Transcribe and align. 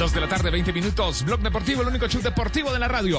Dos 0.00 0.14
de 0.14 0.20
la 0.22 0.28
tarde, 0.28 0.50
20 0.50 0.72
minutos. 0.72 1.22
Blog 1.26 1.40
Deportivo, 1.40 1.82
el 1.82 1.88
único 1.88 2.08
show 2.08 2.22
deportivo 2.22 2.72
de 2.72 2.78
la 2.78 2.88
radio. 2.88 3.18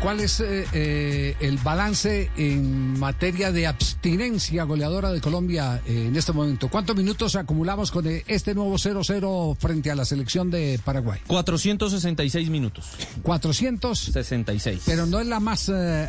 ¿Cuál 0.00 0.20
es 0.20 0.38
eh, 0.38 0.64
eh, 0.72 1.36
el 1.40 1.58
balance 1.58 2.30
en 2.36 3.00
materia 3.00 3.50
de 3.50 3.66
abstinencia 3.66 4.62
goleadora 4.62 5.10
de 5.10 5.20
Colombia 5.20 5.82
eh, 5.84 6.06
en 6.06 6.14
este 6.14 6.30
momento? 6.30 6.68
¿Cuántos 6.68 6.94
minutos 6.94 7.34
acumulamos 7.34 7.90
con 7.90 8.06
eh, 8.06 8.22
este 8.28 8.54
nuevo 8.54 8.76
0-0 8.76 9.56
frente 9.56 9.90
a 9.90 9.96
la 9.96 10.04
selección 10.04 10.52
de 10.52 10.78
Paraguay? 10.84 11.18
466 11.26 12.48
minutos. 12.48 12.92
466. 13.22 14.82
Pero 14.86 15.06
no 15.06 15.18
es 15.18 15.26
la 15.26 15.40
más 15.40 15.68
eh, 15.68 16.08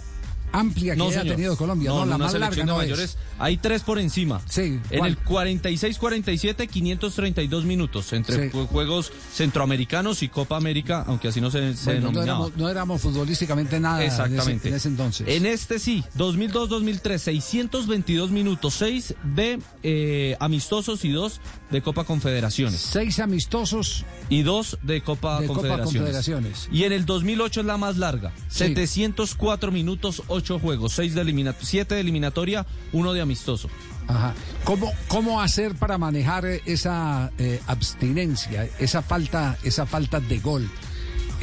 amplia 0.60 0.94
que 0.94 0.98
No, 1.00 1.08
haya 1.10 1.22
señor. 1.22 1.36
tenido 1.36 1.58
Colombia, 1.58 1.90
no, 1.90 2.04
en 2.04 2.10
la 2.10 2.18
más 2.18 2.34
larga 2.34 2.66
no 2.66 2.78
mayores, 2.78 3.12
es. 3.12 3.18
Hay 3.40 3.58
tres 3.58 3.84
por 3.84 4.00
encima. 4.00 4.42
Sí, 4.50 4.80
En 4.90 5.00
¿cuál? 5.00 5.10
el 5.12 5.18
46-47, 5.20 6.68
532 6.68 7.66
minutos 7.66 8.12
entre 8.14 8.50
Sí. 8.50 8.56
ju- 8.58 8.68
Juegos 8.68 9.12
Centroamericanos 9.34 10.24
y 10.24 10.30
Copa 10.30 10.58
América, 10.58 11.04
aunque 11.08 11.28
así 11.30 11.42
no 11.42 11.52
se, 11.52 11.76
se 11.76 11.86
Bueno, 11.86 12.02
no, 12.02 12.08
denominaba. 12.12 12.24
éramos, 12.40 12.58
no 12.58 12.70
éramos 12.70 13.02
futbolísticamente 13.02 13.80
nada 13.80 14.02
en 14.04 14.08
ese- 14.12 14.22
Exactamente. 14.24 14.70
En, 14.70 14.74
ese, 14.76 14.88
entonces. 14.88 15.28
En 15.28 15.46
este 15.46 15.80
sí, 15.80 16.04
2002-2003, 16.18 17.22
622 17.22 18.32
minutos, 18.32 18.74
6 18.76 19.16
de 19.24 19.60
eh, 19.84 20.36
amistosos 20.40 21.04
y 21.06 21.10
2 21.12 21.40
de 21.72 21.82
Copa 21.82 22.04
Confederaciones. 22.04 22.80
Seis 22.82 23.20
amistosos 23.20 24.06
Y 24.30 24.42
2 24.44 24.78
de 24.82 25.02
Copa, 25.02 25.40
de 25.42 25.48
Copa 25.48 25.60
Confederaciones. 25.62 26.16
Confederaciones. 26.16 26.70
Y 26.72 26.84
en 26.84 26.94
el 26.94 27.06
2008 27.06 27.60
es 27.62 27.66
la 27.66 27.78
más 27.78 27.98
larga, 27.98 28.32
Sí. 28.50 28.60
704 28.66 29.72
minutos, 29.72 30.24
8 30.28 30.45
juegos, 30.54 30.94
6 30.94 31.16
de 31.16 31.56
7 31.60 31.96
de 31.96 32.02
eliminatoria, 32.02 32.66
1 32.94 33.14
de 33.14 33.22
amistoso. 33.22 33.70
¿Cómo, 34.64 34.94
¿Cómo 35.08 35.42
hacer 35.42 35.76
para 35.76 35.98
manejar 35.98 36.46
esa 36.46 37.32
eh, 37.38 37.60
abstinencia, 37.68 38.70
esa 38.80 39.02
falta, 39.02 39.58
esa 39.64 39.86
falta 39.86 40.20
de 40.20 40.40
gol? 40.40 40.70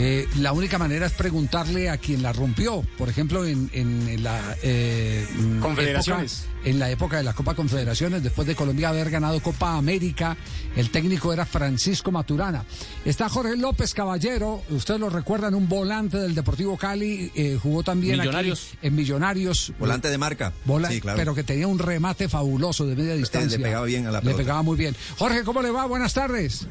Eh, 0.05 0.27
la 0.41 0.53
única 0.53 0.79
manera 0.79 1.07
es 1.07 1.13
preguntarle 1.13 1.89
a 1.89 1.97
quien 1.97 2.23
la 2.25 2.33
rompió. 2.33 2.83
Por 2.99 3.09
ejemplo, 3.09 3.45
en, 3.47 3.71
en 3.73 4.21
la 4.25 4.57
eh, 4.61 5.25
mm, 5.39 5.61
Confederaciones. 5.61 6.41
época- 6.43 6.53
en 6.69 6.79
la 6.81 6.91
época 6.91 7.17
de 7.19 7.23
la 7.23 7.33
Copa 7.35 7.55
Confederaciones, 7.55 8.21
después 8.23 8.49
de 8.49 8.57
Colombia 8.57 8.89
haber 8.89 9.11
ganado 9.11 9.39
Copa 9.41 9.77
América, 9.77 10.37
el 10.75 10.91
técnico 10.91 11.33
era 11.33 11.47
Francisco 11.47 12.11
Maturana. 12.11 12.65
Está 13.05 13.29
Jorge 13.29 13.57
López 13.57 13.95
Caballero, 13.95 14.63
ustedes 14.71 14.99
lo 14.99 15.09
recuerdan, 15.09 15.55
un 15.55 15.69
volante 15.69 16.19
del 16.19 16.35
Deportivo 16.35 16.77
Cali, 16.77 17.31
eh, 17.37 17.57
jugó 17.63 17.85
también 17.85 18.15
aquí 18.15 18.23
Millonarios. 18.29 18.71
en 18.83 18.95
Millonarios. 18.97 19.73
Volante 19.79 20.09
de 20.09 20.19
marca. 20.19 20.53
Bola- 20.65 20.89
sí, 20.89 21.01
claro. 21.01 21.17
Pero 21.19 21.35
que 21.37 21.45
tenía 21.45 21.69
un 21.69 21.79
remate 21.79 22.29
fabuloso 22.29 22.87
de 22.87 22.97
media 22.97 23.15
distancia. 23.15 23.57
le 23.57 23.65
pegaba 23.65 23.87
bien 23.87 24.07
a 24.09 24.11
la 24.11 24.19
Le 24.19 24.23
pelota. 24.25 24.39
pegaba 24.43 24.63
muy 24.63 24.77
bien. 24.77 24.97
Jorge, 25.17 25.45
¿cómo 25.45 25.63
le 25.63 25.71
va? 25.71 25.87
Buenas 25.87 26.13
tardes. 26.15 26.67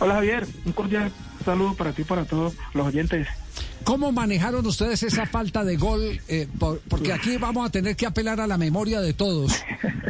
Hola 0.00 0.14
Javier, 0.14 0.46
un 0.64 0.72
cordial 0.72 1.12
saludo 1.52 1.74
para 1.74 1.92
ti 1.92 2.02
y 2.02 2.04
para 2.04 2.24
todos 2.24 2.54
los 2.74 2.86
oyentes. 2.86 3.26
¿Cómo 3.84 4.12
manejaron 4.12 4.66
ustedes 4.66 5.02
esa 5.02 5.24
falta 5.26 5.64
de 5.64 5.76
gol? 5.76 6.20
Eh, 6.28 6.46
por- 6.58 6.80
porque 6.88 7.12
aquí 7.12 7.36
vamos 7.38 7.66
a 7.66 7.70
tener 7.70 7.96
que 7.96 8.06
apelar 8.06 8.40
a 8.40 8.46
la 8.46 8.58
memoria 8.58 9.00
de 9.00 9.14
todos 9.14 9.52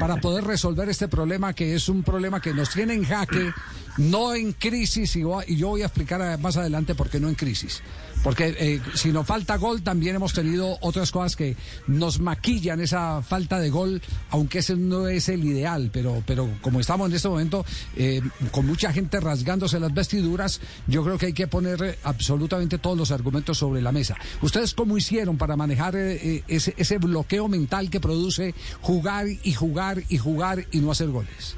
para 0.01 0.17
poder 0.17 0.45
resolver 0.45 0.89
este 0.89 1.07
problema 1.07 1.53
que 1.55 1.75
es 1.75 1.89
un 1.89 2.03
problema 2.03 2.41
que 2.41 2.53
nos 2.53 2.71
tiene 2.71 2.95
en 2.95 3.05
jaque, 3.05 3.53
no 3.99 4.35
en 4.35 4.53
crisis, 4.53 5.15
y, 5.17 5.23
y 5.47 5.57
yo 5.57 5.69
voy 5.69 5.83
a 5.83 5.87
explicar 5.87 6.39
más 6.41 6.57
adelante 6.57 6.95
por 6.95 7.09
qué 7.09 7.21
no 7.21 7.29
en 7.29 7.35
crisis. 7.37 7.83
Porque 8.23 8.55
eh, 8.59 8.81
si 8.95 9.13
nos 9.13 9.27
falta 9.27 9.57
gol, 9.57 9.83
también 9.83 10.17
hemos 10.17 10.33
tenido 10.33 10.77
otras 10.81 11.11
cosas 11.11 11.37
que 11.37 11.57
nos 11.87 12.21
maquillan 12.21 12.81
esa 12.81 13.23
falta 13.23 13.59
de 13.59 13.71
gol, 13.71 14.03
aunque 14.31 14.59
ese 14.59 14.77
no 14.77 15.09
es 15.09 15.29
el 15.29 15.45
ideal, 15.45 15.91
pero, 15.93 16.23
pero 16.27 16.49
como 16.61 16.81
estamos 16.81 17.09
en 17.09 17.17
este 17.17 17.29
momento 17.29 17.65
eh, 17.97 18.21
con 18.51 18.67
mucha 18.67 18.93
gente 18.93 19.21
rasgándose 19.21 19.81
las 19.81 19.95
vestiduras, 19.95 20.61
yo 20.87 21.05
creo 21.05 21.19
que 21.19 21.27
hay 21.27 21.33
que 21.33 21.47
poner 21.47 21.99
absolutamente 22.03 22.79
todos 22.79 22.97
los 22.97 23.11
argumentos 23.11 23.59
sobre 23.59 23.81
la 23.81 23.93
mesa. 23.93 24.17
¿Ustedes 24.43 24.75
cómo 24.75 24.97
hicieron 24.97 25.37
para 25.39 25.57
manejar 25.57 25.97
eh, 25.97 26.43
eh, 26.49 26.75
ese 26.77 26.99
bloqueo 26.99 27.49
mental 27.49 27.91
que 27.91 28.01
produce 28.01 28.55
jugar 28.81 29.27
y 29.43 29.53
jugar 29.53 30.03
y 30.09 30.19
jugar 30.19 30.65
y 30.71 30.81
no 30.81 30.91
hacer 30.91 31.09
goles? 31.09 31.57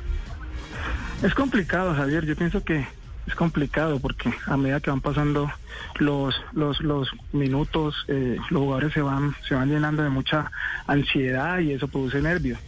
Es 1.22 1.34
complicado 1.34 1.94
Javier, 1.94 2.24
yo 2.24 2.36
pienso 2.36 2.64
que 2.64 2.86
es 3.30 3.36
complicado 3.36 4.00
porque 4.00 4.32
a 4.46 4.56
medida 4.56 4.80
que 4.80 4.90
van 4.90 5.00
pasando 5.00 5.50
los 5.98 6.34
los, 6.52 6.80
los 6.80 7.08
minutos, 7.32 7.94
eh, 8.08 8.36
los 8.50 8.60
jugadores 8.60 8.92
se 8.92 9.00
van 9.00 9.34
se 9.48 9.54
van 9.54 9.70
llenando 9.70 10.02
de 10.02 10.10
mucha 10.10 10.50
ansiedad 10.86 11.60
y 11.60 11.72
eso 11.72 11.88
produce 11.88 12.20
nervios. 12.20 12.58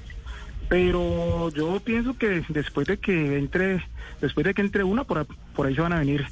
Pero 0.69 1.51
yo 1.51 1.81
pienso 1.81 2.17
que 2.17 2.45
después 2.49 2.87
de 2.87 2.99
que 2.99 3.39
entre 3.39 3.85
después 4.21 4.47
de 4.47 4.55
que 4.55 4.63
entre 4.63 4.85
una 4.85 5.05
por, 5.05 5.27
por 5.55 5.67
ahí 5.67 5.75
se 5.75 5.83
van 5.83 5.93
a 5.93 5.99
venir 5.99 6.25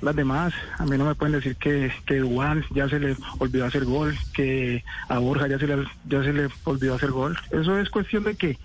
las 0.00 0.14
demás, 0.14 0.52
a 0.78 0.84
mí 0.84 0.96
no 0.96 1.06
me 1.06 1.14
pueden 1.14 1.34
decir 1.34 1.56
que, 1.56 1.90
que 2.06 2.20
Juan 2.20 2.64
ya 2.74 2.88
se 2.88 3.00
le 3.00 3.16
olvidó 3.38 3.64
hacer 3.64 3.84
gol, 3.84 4.14
que 4.34 4.84
a 5.08 5.18
Borja 5.18 5.48
ya 5.48 5.58
se 5.58 5.66
le, 5.66 5.84
ya 6.08 6.22
se 6.22 6.32
le 6.32 6.48
olvidó 6.64 6.94
hacer 6.94 7.10
gol. 7.10 7.36
Eso 7.50 7.78
es 7.78 7.88
cuestión 7.88 8.22
de 8.24 8.34
que, 8.34 8.58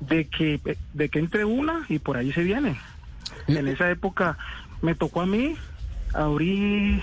de 0.00 0.26
que, 0.26 0.60
de 0.92 1.08
que 1.08 1.18
entre 1.18 1.44
una 1.46 1.86
y 1.88 1.98
por 1.98 2.18
ahí 2.18 2.32
se 2.32 2.42
viene. 2.42 2.76
En 3.46 3.68
esa 3.68 3.90
época 3.90 4.36
me 4.82 4.94
tocó 4.94 5.20
a 5.22 5.26
mí, 5.26 5.54
abrí, 6.12 7.02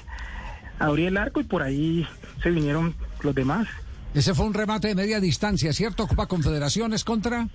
abrí 0.80 1.06
el 1.06 1.18
arco 1.18 1.40
y 1.42 1.44
por 1.44 1.62
ahí 1.62 2.08
se 2.42 2.50
vinieron 2.52 2.96
los 3.22 3.36
demás. 3.36 3.68
Ese 4.14 4.34
fue 4.34 4.46
un 4.46 4.54
remate 4.54 4.90
de 4.90 4.96
media 4.96 5.20
distancia, 5.20 5.72
¿cierto? 5.74 6.08
Copa 6.08 6.28
Confederaciones 6.28 7.04
contra 7.04 7.48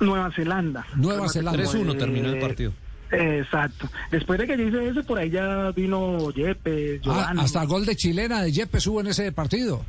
Nueva 0.00 0.30
Zelanda. 0.32 0.86
Nueva 0.94 1.28
Zelanda. 1.28 1.62
3-1 1.62 1.98
terminó 1.98 2.28
el 2.30 2.38
partido. 2.38 2.72
Exacto. 3.10 3.88
Después 4.10 4.38
de 4.38 4.46
que 4.46 4.56
yo 4.56 4.64
hice 4.64 4.88
eso, 4.88 5.04
por 5.04 5.18
ahí 5.18 5.30
ya 5.30 5.70
vino 5.72 6.30
Yepes, 6.32 7.00
Ah, 7.00 7.04
Giovanni. 7.04 7.40
hasta 7.40 7.64
gol 7.64 7.86
de 7.86 7.94
chilena 7.96 8.42
de 8.42 8.52
Yepes 8.52 8.86
hubo 8.86 9.00
en 9.00 9.08
ese 9.08 9.30
partido. 9.32 9.84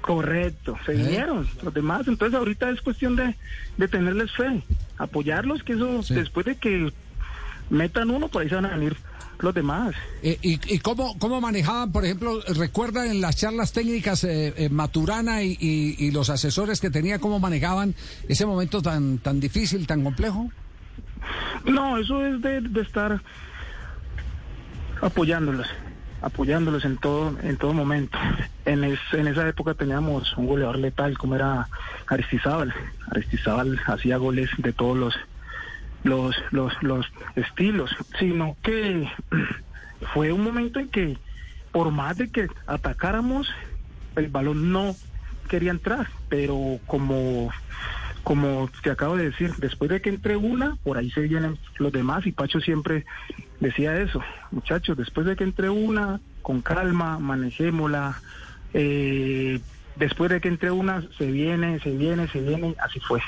Correcto, 0.00 0.76
se 0.86 0.92
¿Eh? 0.92 0.96
vinieron 0.96 1.46
los 1.62 1.72
demás. 1.74 2.06
Entonces 2.08 2.36
ahorita 2.38 2.70
es 2.70 2.80
cuestión 2.82 3.16
de, 3.16 3.34
de 3.76 3.88
tenerles 3.88 4.30
fe, 4.32 4.62
apoyarlos, 4.96 5.62
que 5.62 5.74
eso 5.74 6.02
Sí. 6.02 6.14
después 6.14 6.46
de 6.46 6.56
que 6.56 6.92
metan 7.70 8.10
uno, 8.10 8.28
por 8.28 8.42
ahí 8.42 8.48
se 8.48 8.54
van 8.54 8.66
a 8.66 8.70
venir 8.76 8.96
los 9.40 9.54
demás. 9.54 9.94
Eh, 10.22 10.36
¿Y, 10.42 10.74
y 10.74 10.78
cómo, 10.80 11.16
cómo 11.18 11.40
manejaban, 11.40 11.92
por 11.92 12.04
ejemplo, 12.04 12.40
recuerda 12.56 13.06
en 13.06 13.20
las 13.20 13.36
charlas 13.36 13.72
técnicas 13.72 14.24
eh, 14.24 14.52
eh, 14.56 14.68
Maturana 14.68 15.42
y, 15.44 15.56
y- 15.60 15.94
y 15.98 16.10
los 16.10 16.28
asesores 16.30 16.80
que 16.80 16.90
tenía, 16.90 17.18
cómo 17.20 17.38
manejaban 17.38 17.94
ese 18.28 18.46
momento 18.46 18.82
tan, 18.82 19.18
tan 19.18 19.38
difícil, 19.38 19.86
tan 19.86 20.02
complejo? 20.02 20.50
No, 21.64 21.98
eso 21.98 22.24
es 22.26 22.40
de, 22.42 22.60
de 22.62 22.80
estar 22.80 23.20
apoyándolos, 25.00 25.66
apoyándolos 26.22 26.84
en 26.84 26.96
todo, 26.96 27.36
en 27.42 27.56
todo 27.56 27.72
momento. 27.72 28.18
En, 28.64 28.84
es- 28.84 28.98
en 29.12 29.28
esa 29.28 29.48
época 29.48 29.74
teníamos 29.74 30.36
un 30.36 30.46
goleador 30.46 30.78
letal 30.78 31.16
como 31.16 31.36
era 31.36 31.68
Aristizábal. 32.08 32.74
Aristizábal 33.10 33.80
hacía 33.86 34.16
goles 34.16 34.50
de 34.58 34.72
todos 34.72 34.96
los 34.96 35.14
los, 36.04 36.34
los, 36.50 36.72
los 36.82 37.06
estilos, 37.36 37.90
sino 38.18 38.56
que 38.62 39.08
fue 40.14 40.32
un 40.32 40.42
momento 40.42 40.78
en 40.78 40.88
que 40.88 41.18
por 41.72 41.90
más 41.90 42.16
de 42.16 42.30
que 42.30 42.48
atacáramos, 42.66 43.48
el 44.16 44.28
balón 44.28 44.72
no 44.72 44.96
quería 45.48 45.70
entrar, 45.70 46.08
pero 46.28 46.80
como 46.86 47.50
como 48.24 48.68
te 48.82 48.90
acabo 48.90 49.16
de 49.16 49.30
decir, 49.30 49.54
después 49.56 49.90
de 49.90 50.02
que 50.02 50.10
entre 50.10 50.36
una, 50.36 50.76
por 50.84 50.98
ahí 50.98 51.10
se 51.10 51.22
vienen 51.22 51.58
los 51.78 51.90
demás 51.90 52.26
y 52.26 52.32
Pacho 52.32 52.60
siempre 52.60 53.06
decía 53.58 53.98
eso, 53.98 54.20
muchachos, 54.50 54.98
después 54.98 55.26
de 55.26 55.34
que 55.34 55.44
entre 55.44 55.70
una, 55.70 56.20
con 56.42 56.60
calma, 56.60 57.18
manejémosla, 57.18 58.20
eh, 58.74 59.60
después 59.96 60.30
de 60.30 60.42
que 60.42 60.48
entre 60.48 60.70
una, 60.70 61.02
se 61.16 61.30
viene, 61.30 61.80
se 61.80 61.96
viene, 61.96 62.28
se 62.28 62.42
viene, 62.42 62.74
así 62.84 63.00
fue. 63.00 63.22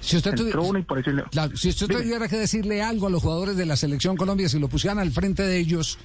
Si 0.00 0.16
usted, 0.16 0.32
tuvi- 0.34 0.46
Entró 0.46 0.62
una 0.64 0.78
y 0.80 0.82
por 0.82 0.98
eso... 0.98 1.10
le- 1.10 1.24
Claro, 1.24 1.56
si 1.56 1.70
usted 1.70 1.86
tuviera 1.88 2.28
que 2.28 2.36
decirle 2.36 2.82
algo 2.82 3.06
a 3.06 3.10
los 3.10 3.22
jugadores 3.22 3.56
de 3.56 3.66
la 3.66 3.76
selección 3.76 4.16
Colombia, 4.16 4.48
si 4.48 4.58
lo 4.58 4.68
pusieran 4.68 4.98
al 4.98 5.10
frente 5.10 5.42
de 5.42 5.58
ellos, 5.58 5.98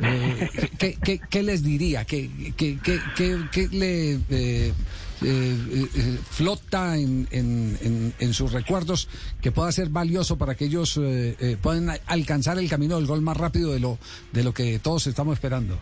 eh, 0.00 0.48
¿qué, 0.78 0.98
qué- 1.02 1.20
qué 1.30 1.42
les 1.42 1.62
diría? 1.62 2.04
¿Qué, 2.04 2.30
qué- 2.56 2.78
qué- 2.82 3.68
le 3.70 4.12
eh, 4.14 4.18
eh, 4.30 4.72
eh, 5.22 6.18
flota 6.28 6.96
en, 6.98 7.26
en- 7.30 7.78
en- 7.80 8.14
en 8.18 8.34
sus 8.34 8.52
recuerdos 8.52 9.08
que 9.40 9.52
pueda 9.52 9.70
ser 9.72 9.88
valioso 9.88 10.36
para 10.36 10.54
que 10.56 10.66
ellos 10.66 10.98
eh, 11.00 11.36
eh, 11.38 11.56
puedan 11.62 11.90
alcanzar 12.06 12.58
el 12.58 12.68
camino 12.68 12.96
del 12.96 13.06
gol 13.06 13.22
más 13.22 13.36
rápido 13.36 13.72
de 13.72 13.78
lo, 13.80 13.98
de 14.32 14.42
lo 14.44 14.52
que 14.52 14.78
todos 14.80 15.06
estamos 15.06 15.34
esperando? 15.34 15.78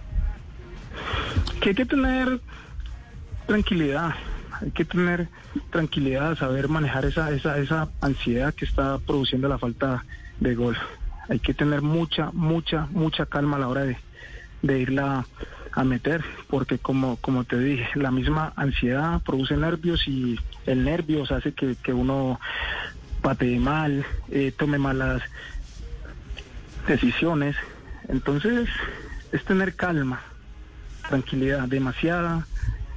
que 1.61 1.70
hay 1.70 1.75
que 1.75 1.87
tener 1.87 2.40
tranquilidad, 3.46 4.11
hay 4.62 4.70
que 4.70 4.85
tener 4.85 5.29
tranquilidad, 5.70 6.37
saber 6.37 6.69
manejar 6.69 7.05
esa, 7.05 7.31
esa, 7.32 7.59
esa 7.59 7.88
ansiedad 8.00 8.55
que 8.55 8.64
está 8.64 8.99
produciendo 8.99 9.49
la 9.49 9.59
falta 9.59 10.05
de 10.38 10.55
gol. 10.55 10.76
Hay 11.29 11.41
que 11.41 11.55
tener 11.55 11.82
mucha, 11.82 12.31
mucha, 12.32 12.87
mucha 12.91 13.26
calma 13.26 13.56
a 13.56 13.61
la 13.61 13.69
hora 13.69 13.85
de, 13.85 13.97
de 14.62 14.79
irla 14.79 15.26
a 15.73 15.85
meter, 15.85 16.23
porque 16.49 16.79
como, 16.79 17.17
como 17.17 17.44
te 17.44 17.59
dije, 17.59 17.88
la 17.94 18.11
misma 18.11 18.53
ansiedad 18.56 19.20
produce 19.23 19.56
nervios 19.56 20.06
y 20.06 20.38
el 20.67 20.85
nervios 20.85 21.32
hace 21.32 21.53
que, 21.53 21.76
que 21.76 21.93
uno 21.93 22.38
patee 23.23 23.59
mal, 23.59 24.05
eh, 24.31 24.53
tome 24.56 24.79
malas 24.79 25.23
decisiones. 26.87 27.56
Entonces, 28.09 28.69
es 29.32 29.44
tener 29.44 29.75
calma, 29.75 30.20
tranquilidad, 31.09 31.69
demasiada, 31.69 32.47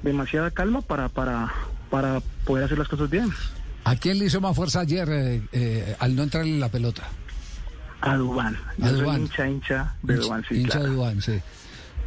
demasiada 0.06 0.52
calma 0.52 0.82
para, 0.82 1.10
para, 1.10 1.52
para 1.90 2.22
poder 2.46 2.66
hacer 2.66 2.78
las 2.78 2.88
cosas 2.88 3.10
bien. 3.10 3.30
¿A 3.84 3.96
quién 3.96 4.18
le 4.20 4.26
hizo 4.26 4.40
más 4.42 4.56
fuerza 4.56 4.80
ayer 4.82 5.08
eh, 5.12 5.42
eh, 5.52 5.96
al 6.00 6.16
no 6.16 6.24
entrarle 6.24 6.52
en 6.52 6.60
la 6.60 6.70
pelota? 6.70 7.04
A 8.02 8.16
Dubán. 8.16 8.58
Yo 8.78 8.86
A 8.86 8.90
soy 8.90 9.00
Duván. 9.02 9.22
hincha, 9.22 9.48
hincha 9.50 9.96
de 10.04 10.16
Dubán, 10.16 10.46
sí, 10.48 10.56
hincha 10.56 10.72
claro. 10.74 10.86
de 10.90 10.96
Duván, 10.96 11.22
sí. 11.22 11.40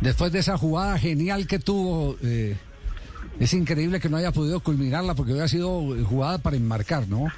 Después 0.01 0.33
de 0.33 0.39
esa 0.39 0.57
jugada 0.57 0.99
genial 0.99 1.47
que 1.47 1.59
tuvo, 1.59 2.17
eh, 2.23 2.57
es 3.41 3.53
increíble 3.53 4.01
que 4.01 4.09
no 4.09 4.17
haya 4.17 4.33
podido 4.33 4.61
culminarla 4.61 5.15
porque 5.15 5.33
hubiera 5.33 5.49
sido 5.49 5.97
eh, 5.97 6.05
jugada 6.05 6.39
para 6.39 6.57
enmarcar, 6.57 7.09
¿no? 7.09 7.25
De 7.25 7.31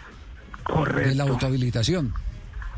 la 0.66 0.74
Correcto. 0.74 1.22
autohabilitación. 1.22 2.12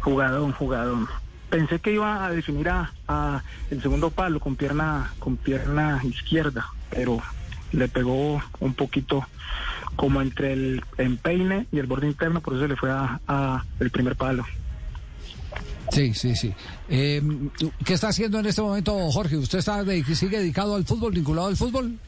Jugadón, 0.01 0.53
jugadón. 0.53 1.09
Pensé 1.51 1.79
que 1.81 1.93
iba 1.93 2.25
a 2.25 2.31
definir 2.31 2.69
a, 2.69 2.93
a 3.09 3.43
el 3.71 3.83
segundo 3.83 4.11
palo 4.11 4.41
con 4.41 4.57
pierna, 4.57 5.13
con 5.19 5.37
pierna 5.37 6.01
izquierda, 6.05 6.67
pero 6.91 7.21
le 7.73 7.89
pegó 7.89 8.43
un 8.61 8.75
poquito 8.75 9.27
como 9.97 10.23
entre 10.23 10.53
el 10.55 10.83
empeine 10.99 11.67
y 11.73 11.79
el 11.79 11.87
borde 11.87 12.07
interno, 12.07 12.41
por 12.41 12.55
eso 12.55 12.67
le 12.67 12.77
fue 12.77 12.91
a, 12.91 13.21
a 13.29 13.65
el 13.81 13.91
primer 13.91 14.17
palo. 14.17 14.45
Sí, 15.91 16.15
sí, 16.15 16.35
sí. 16.35 16.55
Eh, 16.89 17.21
¿Qué 17.85 17.95
está 17.95 18.09
haciendo 18.09 18.39
en 18.39 18.47
este 18.47 18.63
momento, 18.63 19.11
Jorge? 19.11 19.37
¿Usted 19.37 19.59
está 19.59 19.85
de- 19.85 20.03
sigue 20.15 20.39
dedicado 20.39 20.75
al 20.77 20.85
fútbol, 20.85 21.13
vinculado 21.13 21.49
al 21.49 21.57
fútbol? 21.57 21.99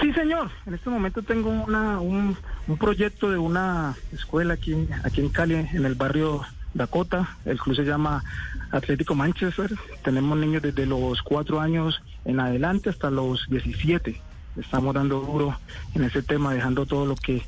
Sí, 0.00 0.12
señor. 0.12 0.50
En 0.66 0.74
este 0.74 0.88
momento 0.88 1.20
tengo 1.22 1.50
una, 1.50 2.00
un, 2.00 2.36
un 2.68 2.76
proyecto 2.78 3.30
de 3.30 3.36
una 3.38 3.94
escuela 4.14 4.54
aquí, 4.54 4.74
aquí 5.04 5.20
en 5.20 5.28
Cali, 5.28 5.54
en 5.56 5.84
el 5.84 5.94
barrio 5.96 6.42
Dakota. 6.72 7.36
El 7.44 7.58
club 7.58 7.76
se 7.76 7.82
llama 7.84 8.24
Atlético 8.70 9.14
Manchester. 9.14 9.70
Tenemos 10.02 10.38
niños 10.38 10.62
desde 10.62 10.86
los 10.86 11.20
cuatro 11.22 11.60
años 11.60 12.00
en 12.24 12.40
adelante 12.40 12.88
hasta 12.88 13.10
los 13.10 13.46
17. 13.50 14.18
Estamos 14.58 14.94
dando 14.94 15.20
duro 15.20 15.58
en 15.94 16.04
ese 16.04 16.22
tema, 16.22 16.52
dejando 16.54 16.86
todo 16.86 17.06
lo 17.06 17.14
que 17.16 17.42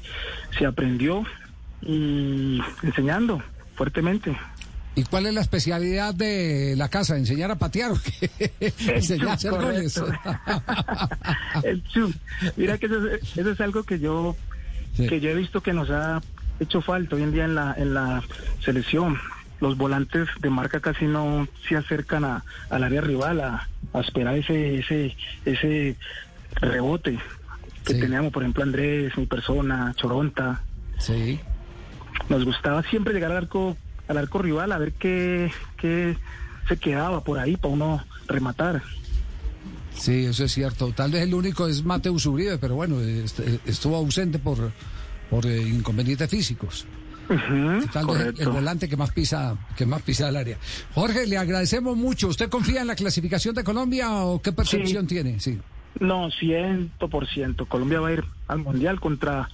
se 0.58 0.66
aprendió 0.66 1.24
y 1.82 2.60
enseñando 2.82 3.42
fuertemente. 3.74 4.36
¿Y 4.94 5.04
cuál 5.04 5.24
es 5.26 5.34
la 5.34 5.40
especialidad 5.40 6.14
de 6.14 6.74
la 6.76 6.88
casa? 6.90 7.16
¿Enseñar 7.16 7.50
a 7.50 7.56
patear 7.56 7.92
o 7.92 7.98
qué? 7.98 8.52
¿Enseñar 8.94 9.28
a 9.28 9.32
hacer 9.32 9.50
goles? 9.52 10.00
El 11.64 11.82
chum. 11.84 12.12
Mira 12.56 12.78
que 12.78 12.86
eso, 12.86 13.06
es- 13.08 13.36
eso 13.38 13.50
es 13.50 13.60
algo 13.60 13.82
que 13.84 13.98
yo 13.98 14.36
Sí. 14.96 15.06
que 15.06 15.20
yo 15.20 15.30
he 15.30 15.34
visto 15.34 15.62
que 15.62 15.72
nos 15.72 15.88
ha 15.88 16.20
hecho 16.60 16.82
falta 16.82 17.16
hoy 17.16 17.22
en 17.22 17.32
día 17.32 17.46
en 17.46 17.54
la 17.54 17.74
en 17.78 17.94
la 17.94 18.22
selección. 18.62 19.18
Los 19.58 19.78
volantes 19.78 20.28
de 20.40 20.50
marca 20.50 20.80
casi 20.80 21.06
no 21.06 21.48
se 21.66 21.76
acercan 21.76 22.24
a, 22.26 22.44
al 22.68 22.84
área 22.84 23.00
rival 23.00 23.40
a, 23.40 23.66
a 23.94 24.00
esperar 24.00 24.36
ese 24.36 24.80
ese 24.80 25.16
ese 25.46 25.96
rebote 26.56 27.18
que 27.84 27.94
Sí. 27.94 28.00
teníamos, 28.00 28.32
por 28.32 28.42
ejemplo, 28.42 28.62
Andrés, 28.62 29.16
mi 29.16 29.26
persona, 29.26 29.92
Choronta. 29.96 30.62
Sí. 30.98 31.40
Nos 32.28 32.44
gustaba 32.44 32.82
siempre 32.84 33.12
llegar 33.14 33.30
al 33.32 33.38
arco 33.38 33.76
al 34.08 34.18
arco 34.18 34.38
rival 34.38 34.72
a 34.72 34.78
ver 34.78 34.92
qué, 34.92 35.50
qué 35.78 36.16
se 36.68 36.76
quedaba 36.76 37.24
por 37.24 37.38
ahí 37.38 37.56
para 37.56 37.72
uno 37.74 38.04
rematar. 38.26 38.82
Sí, 39.94 40.26
eso 40.26 40.44
es 40.44 40.52
cierto. 40.52 40.92
Tal 40.92 41.10
vez 41.12 41.22
el 41.22 41.34
único 41.34 41.66
es 41.68 41.84
Mateus 41.84 42.26
Uribe, 42.26 42.58
pero 42.58 42.74
bueno, 42.74 43.00
est- 43.00 43.40
estuvo 43.66 43.96
ausente 43.96 44.38
por, 44.38 44.72
por 45.30 45.46
eh, 45.46 45.60
inconvenientes 45.62 46.28
físicos. 46.28 46.86
Tal 47.92 48.06
vez 48.06 48.34
el 48.40 48.48
volante 48.48 48.88
que 48.88 48.96
más 48.96 49.10
pisa, 49.12 49.56
que 49.76 49.86
más 49.86 50.02
pisa 50.02 50.28
el 50.28 50.36
área. 50.36 50.58
Jorge, 50.94 51.26
le 51.26 51.38
agradecemos 51.38 51.96
mucho. 51.96 52.28
¿Usted 52.28 52.50
confía 52.50 52.82
en 52.82 52.88
la 52.88 52.94
clasificación 52.96 53.54
de 53.54 53.64
Colombia 53.64 54.12
o 54.24 54.42
qué 54.42 54.52
percepción 54.52 55.06
tiene? 55.06 55.40
Sí. 55.40 55.58
No, 56.00 56.30
ciento 56.30 57.08
por 57.08 57.26
ciento. 57.26 57.66
Colombia 57.66 58.00
va 58.00 58.08
a 58.08 58.12
ir 58.12 58.24
al 58.48 58.58
mundial 58.58 59.00
contra 59.00 59.48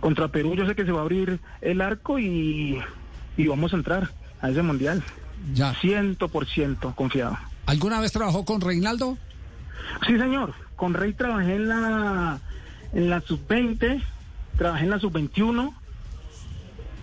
contra 0.00 0.28
Perú. 0.28 0.54
Yo 0.54 0.66
sé 0.66 0.74
que 0.74 0.84
se 0.84 0.92
va 0.92 1.00
a 1.00 1.02
abrir 1.02 1.40
el 1.60 1.80
arco 1.80 2.18
y, 2.18 2.78
y 3.36 3.46
vamos 3.46 3.72
a 3.72 3.76
entrar 3.76 4.10
a 4.40 4.50
ese 4.50 4.62
mundial. 4.62 5.02
Ya. 5.54 5.74
Ciento 5.74 6.28
por 6.28 6.46
ciento 6.46 6.94
confiado. 6.94 7.38
¿Alguna 7.66 8.00
vez 8.00 8.12
trabajó 8.12 8.44
con 8.44 8.60
Reinaldo? 8.60 9.16
Sí, 10.06 10.18
señor. 10.18 10.54
Con 10.76 10.94
Rey 10.94 11.12
trabajé 11.12 11.56
en 11.56 11.68
la 11.68 12.40
en 12.92 13.10
la 13.10 13.20
sub 13.20 13.46
20, 13.46 14.00
trabajé 14.56 14.84
en 14.84 14.90
la 14.90 14.98
sub 14.98 15.12
21 15.12 15.74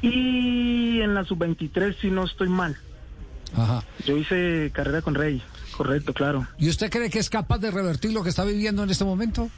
y 0.02 1.02
en 1.02 1.14
la 1.14 1.24
sub 1.26 1.38
23 1.38 1.96
si 2.02 2.10
no 2.10 2.26
estoy 2.26 2.50
mal. 2.50 2.78
Ajá. 3.56 3.84
Yo 4.06 4.18
hice 4.18 4.72
carrera 4.74 5.02
con 5.02 5.16
Rey. 5.16 5.42
Correcto, 5.76 6.14
claro. 6.14 6.48
¿Y 6.58 6.70
usted 6.70 6.90
cree 6.90 7.10
que 7.10 7.20
es 7.20 7.30
capaz 7.30 7.60
de 7.60 7.72
revertir 7.72 8.12
lo 8.12 8.24
que 8.24 8.30
está 8.30 8.44
viviendo 8.44 8.84
en 8.84 8.90
este 8.90 9.06
momento? 9.06 9.50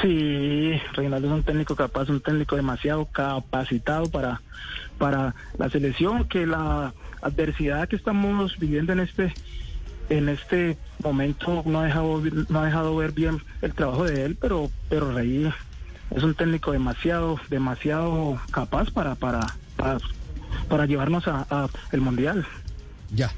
Sí, 0.00 0.80
Reinaldo 0.92 1.28
es 1.28 1.34
un 1.34 1.42
técnico 1.42 1.74
capaz, 1.76 2.08
un 2.08 2.20
técnico 2.20 2.56
demasiado 2.56 3.06
capacitado 3.06 4.08
para, 4.08 4.40
para 4.98 5.34
la 5.58 5.68
selección, 5.68 6.28
que 6.28 6.46
la 6.46 6.94
adversidad 7.20 7.88
que 7.88 7.96
estamos 7.96 8.56
viviendo 8.58 8.92
en 8.92 9.00
este 9.00 9.34
en 10.08 10.28
este 10.28 10.76
momento 11.04 11.62
no 11.66 11.80
ha 11.80 11.84
dejado 11.84 12.20
no 12.48 12.60
ha 12.60 12.64
dejado 12.64 12.96
ver 12.96 13.12
bien 13.12 13.42
el 13.62 13.74
trabajo 13.74 14.04
de 14.04 14.24
él, 14.24 14.36
pero 14.40 14.70
pero 14.88 15.12
Rey 15.12 15.52
es 16.10 16.22
un 16.22 16.34
técnico 16.34 16.72
demasiado 16.72 17.38
demasiado 17.48 18.40
capaz 18.50 18.90
para 18.90 19.14
para 19.14 19.40
para, 19.76 19.98
para 20.68 20.86
llevarnos 20.86 21.28
a, 21.28 21.46
a 21.50 21.68
el 21.92 22.00
mundial. 22.00 22.46
Ya. 23.14 23.32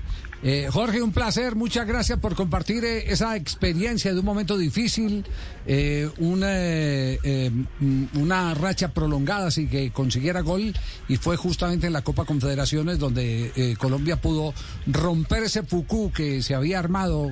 Eh, 0.45 0.69
Jorge, 0.73 1.01
un 1.01 1.13
placer, 1.13 1.55
muchas 1.55 1.87
gracias 1.87 2.19
por 2.19 2.35
compartir 2.35 2.85
eh, 2.85 3.13
esa 3.13 3.37
experiencia 3.37 4.13
de 4.13 4.19
un 4.19 4.25
momento 4.25 4.59
difícil, 4.59 5.25
eh, 5.67 6.11
una, 6.19 6.49
eh, 6.51 7.51
mm, 7.79 8.05
una 8.19 8.53
racha 8.53 8.93
prolongada 8.93 9.47
así 9.47 9.69
que 9.69 9.93
consiguiera 9.93 10.41
gol 10.41 10.75
y 11.09 11.17
fue 11.17 11.37
justamente 11.37 11.87
en 11.87 11.93
la 11.93 12.03
Copa 12.03 12.25
Confederaciones 12.25 12.99
donde 12.99 13.53
eh, 13.55 13.77
Colombia 13.79 14.21
pudo 14.21 14.53
romper 14.89 15.45
ese 15.45 15.63
fucú 15.63 16.11
que 16.11 16.43
se 16.43 16.57
había 16.57 16.81
armado 16.81 17.31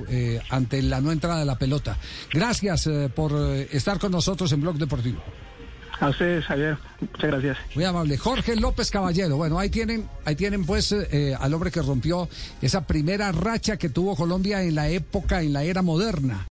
ante 0.49 0.81
la 0.81 1.01
no 1.01 1.11
entrada 1.11 1.39
de 1.39 1.45
la 1.45 1.57
pelota. 1.57 1.97
Gracias 2.31 2.89
por 3.13 3.33
estar 3.71 3.99
con 3.99 4.13
nosotros 4.13 4.51
en 4.53 4.61
Blog 4.61 4.77
Deportivo. 4.77 5.21
A 6.01 6.09
ustedes, 6.09 6.43
Javier, 6.45 6.77
muchas 6.99 7.29
gracias. 7.29 7.57
Muy 7.75 7.83
amable. 7.83 8.17
Jorge 8.17 8.55
López 8.55 8.89
Caballero. 8.89 9.37
Bueno, 9.37 9.59
ahí 9.59 9.69
tienen, 9.69 10.09
ahí 10.25 10.35
tienen 10.35 10.65
pues 10.65 10.91
eh, 10.91 11.35
al 11.39 11.53
hombre 11.53 11.69
que 11.69 11.79
rompió 11.79 12.27
esa 12.59 12.87
primera 12.87 13.31
racha 13.31 13.77
que 13.77 13.89
tuvo 13.89 14.15
Colombia 14.15 14.63
en 14.63 14.73
la 14.73 14.89
época, 14.89 15.43
en 15.43 15.53
la 15.53 15.63
era 15.63 15.83
moderna. 15.83 16.39